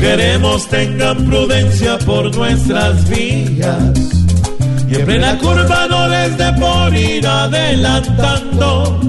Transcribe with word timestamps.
queremos 0.00 0.68
tengan 0.68 1.24
prudencia 1.26 1.98
por 1.98 2.34
nuestras 2.34 3.08
vías. 3.08 3.92
Y 4.90 4.94
en 4.94 5.04
plena 5.04 5.38
curva 5.38 5.86
no 5.88 6.08
les 6.08 6.36
dé 6.36 6.52
por 6.54 6.94
ir 6.94 7.26
adelantando. 7.26 9.00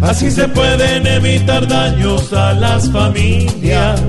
Así 0.00 0.30
se 0.30 0.46
pueden 0.48 1.06
evitar 1.06 1.66
daños 1.66 2.32
a 2.32 2.52
las 2.54 2.90
familias. 2.90 4.00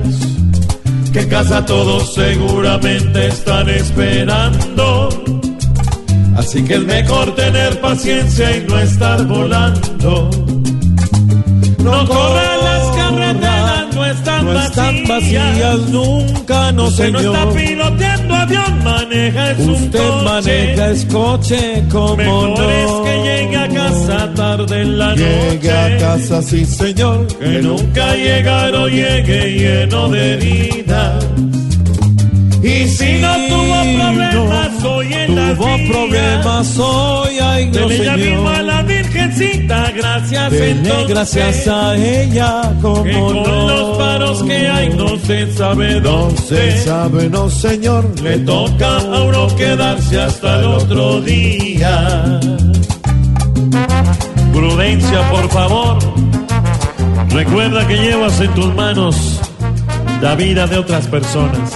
Que 1.12 1.22
en 1.22 1.30
casa 1.30 1.66
todos 1.66 2.14
seguramente 2.14 3.28
están 3.28 3.68
esperando. 3.70 5.10
Así 6.38 6.64
que 6.64 6.76
es 6.76 6.86
mejor 6.86 7.36
tener 7.36 7.82
paciencia 7.82 8.56
y 8.56 8.66
no 8.68 8.80
estar 8.80 9.26
volando. 9.26 10.30
No 11.80 12.08
carreteras, 12.08 12.39
no 14.54 14.60
están, 14.66 15.04
No 15.04 15.10
vacías 15.10 15.80
nunca, 15.90 16.72
no 16.72 16.84
Usted 16.86 17.12
no 17.12 17.20
señor. 17.20 17.36
está 17.36 17.54
piloteando 17.60 18.36
avión, 18.36 18.84
maneja 18.84 19.52
es 19.52 19.60
un 19.60 19.70
Usted 19.74 20.00
coche. 20.00 20.24
maneja 20.26 20.90
es 20.92 21.06
coche, 21.06 21.84
como 21.92 22.16
Mejor 22.18 22.50
no. 22.60 22.70
es 22.70 22.92
que 23.06 23.24
llegue 23.24 23.58
a 23.58 23.68
casa 23.70 24.34
tarde 24.36 24.82
en 24.82 24.98
la 25.00 25.16
Llegue 25.16 25.72
a 25.72 25.90
noche. 25.90 25.98
casa, 26.00 26.42
sí 26.42 26.66
señor. 26.66 27.28
Que 27.38 27.62
nunca 27.62 28.16
llegar 28.16 28.74
o 28.76 28.88
llegue 28.88 29.52
lleno 29.60 30.10
de 30.10 30.34
heridas. 30.34 31.26
Vías, 35.58 35.90
problemas 35.92 36.78
hoy, 36.80 37.40
ay 37.40 37.66
no 37.68 37.88
Dele 37.88 38.06
ya 38.06 38.18
mismo 38.18 38.48
a 38.50 38.56
señor. 38.58 38.66
la 38.66 38.82
Virgencita, 38.84 39.92
gracias 39.96 40.52
Dele 40.52 40.70
entonces. 40.72 41.08
gracias 41.10 41.68
a 41.68 41.96
ella, 41.96 42.62
como 42.82 43.04
que 43.04 43.12
con 43.14 43.34
no. 43.44 43.68
los 43.68 43.98
paros 43.98 44.44
que 44.44 44.68
hay 44.68 44.90
no 44.90 45.18
se 45.20 45.54
sabe 45.54 46.02
No 46.02 46.10
dónde. 46.12 46.42
se 46.42 46.78
sabe, 46.84 47.30
no 47.30 47.50
señor. 47.50 48.06
Le 48.22 48.40
toca 48.40 48.98
a 48.98 49.22
uno 49.24 49.48
quedarse 49.56 50.22
hasta 50.22 50.60
el 50.60 50.66
otro 50.66 51.22
día. 51.22 52.40
Prudencia, 54.54 55.30
por 55.30 55.50
favor. 55.50 55.98
Recuerda 57.32 57.88
que 57.88 57.96
llevas 57.96 58.40
en 58.42 58.54
tus 58.54 58.74
manos 58.76 59.40
la 60.22 60.36
vida 60.36 60.68
de 60.68 60.78
otras 60.78 61.08
personas. 61.08 61.72